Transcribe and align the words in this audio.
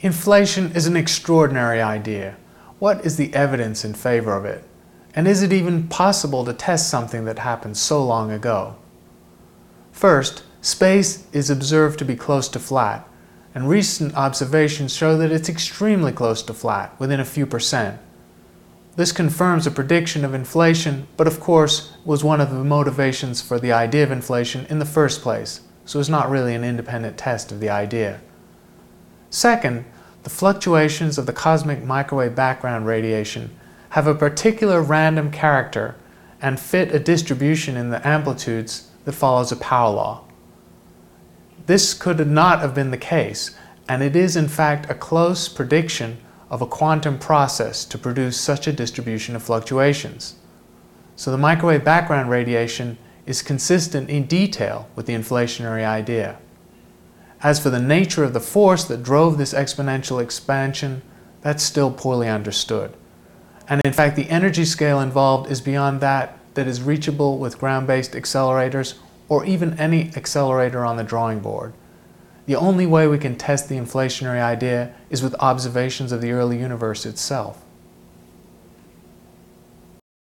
Inflation 0.00 0.72
is 0.72 0.86
an 0.86 0.96
extraordinary 0.96 1.80
idea. 1.80 2.36
What 2.78 3.06
is 3.06 3.16
the 3.16 3.32
evidence 3.34 3.84
in 3.84 3.94
favor 3.94 4.36
of 4.36 4.44
it? 4.44 4.64
And 5.14 5.28
is 5.28 5.42
it 5.42 5.52
even 5.52 5.88
possible 5.88 6.44
to 6.44 6.52
test 6.52 6.90
something 6.90 7.24
that 7.24 7.38
happened 7.38 7.76
so 7.76 8.04
long 8.04 8.30
ago? 8.30 8.76
First, 9.92 10.42
space 10.60 11.26
is 11.32 11.48
observed 11.50 11.98
to 12.00 12.04
be 12.04 12.16
close 12.16 12.48
to 12.48 12.58
flat, 12.58 13.08
and 13.54 13.68
recent 13.68 14.14
observations 14.16 14.92
show 14.92 15.16
that 15.16 15.30
it's 15.30 15.48
extremely 15.48 16.10
close 16.10 16.42
to 16.42 16.52
flat, 16.52 16.98
within 16.98 17.20
a 17.20 17.24
few 17.24 17.46
percent. 17.46 18.00
This 18.96 19.12
confirms 19.12 19.66
a 19.66 19.70
prediction 19.70 20.24
of 20.24 20.34
inflation, 20.34 21.06
but 21.16 21.28
of 21.28 21.38
course 21.38 21.92
was 22.04 22.24
one 22.24 22.40
of 22.40 22.50
the 22.50 22.64
motivations 22.64 23.40
for 23.40 23.60
the 23.60 23.72
idea 23.72 24.02
of 24.02 24.10
inflation 24.10 24.66
in 24.68 24.80
the 24.80 24.84
first 24.84 25.22
place, 25.22 25.60
so 25.84 26.00
it's 26.00 26.08
not 26.08 26.30
really 26.30 26.54
an 26.54 26.64
independent 26.64 27.16
test 27.16 27.52
of 27.52 27.60
the 27.60 27.70
idea. 27.70 28.20
Second, 29.34 29.84
the 30.22 30.30
fluctuations 30.30 31.18
of 31.18 31.26
the 31.26 31.32
cosmic 31.32 31.82
microwave 31.82 32.36
background 32.36 32.86
radiation 32.86 33.50
have 33.90 34.06
a 34.06 34.14
particular 34.14 34.80
random 34.80 35.32
character 35.32 35.96
and 36.40 36.60
fit 36.60 36.94
a 36.94 37.00
distribution 37.00 37.76
in 37.76 37.90
the 37.90 38.06
amplitudes 38.06 38.90
that 39.04 39.12
follows 39.14 39.50
a 39.50 39.56
power 39.56 39.92
law. 39.92 40.22
This 41.66 41.94
could 41.94 42.24
not 42.28 42.60
have 42.60 42.76
been 42.76 42.92
the 42.92 42.96
case, 42.96 43.56
and 43.88 44.04
it 44.04 44.14
is 44.14 44.36
in 44.36 44.46
fact 44.46 44.88
a 44.88 44.94
close 44.94 45.48
prediction 45.48 46.18
of 46.48 46.62
a 46.62 46.66
quantum 46.66 47.18
process 47.18 47.84
to 47.86 47.98
produce 47.98 48.40
such 48.40 48.68
a 48.68 48.72
distribution 48.72 49.34
of 49.34 49.42
fluctuations. 49.42 50.36
So 51.16 51.32
the 51.32 51.38
microwave 51.38 51.82
background 51.82 52.30
radiation 52.30 52.98
is 53.26 53.42
consistent 53.42 54.08
in 54.10 54.26
detail 54.26 54.88
with 54.94 55.06
the 55.06 55.14
inflationary 55.14 55.84
idea. 55.84 56.38
As 57.44 57.60
for 57.60 57.68
the 57.68 57.78
nature 57.78 58.24
of 58.24 58.32
the 58.32 58.40
force 58.40 58.84
that 58.84 59.02
drove 59.02 59.36
this 59.36 59.52
exponential 59.52 60.20
expansion, 60.20 61.02
that's 61.42 61.62
still 61.62 61.92
poorly 61.92 62.26
understood. 62.26 62.94
And 63.68 63.82
in 63.84 63.92
fact, 63.92 64.16
the 64.16 64.30
energy 64.30 64.64
scale 64.64 64.98
involved 64.98 65.50
is 65.50 65.60
beyond 65.60 66.00
that 66.00 66.38
that 66.54 66.66
is 66.66 66.80
reachable 66.80 67.38
with 67.38 67.58
ground-based 67.58 68.12
accelerators 68.12 68.94
or 69.28 69.44
even 69.44 69.78
any 69.78 70.10
accelerator 70.16 70.86
on 70.86 70.96
the 70.96 71.04
drawing 71.04 71.40
board. 71.40 71.74
The 72.46 72.56
only 72.56 72.86
way 72.86 73.06
we 73.06 73.18
can 73.18 73.36
test 73.36 73.68
the 73.68 73.76
inflationary 73.76 74.40
idea 74.42 74.94
is 75.10 75.22
with 75.22 75.34
observations 75.34 76.12
of 76.12 76.22
the 76.22 76.32
early 76.32 76.58
universe 76.58 77.04
itself. 77.04 77.62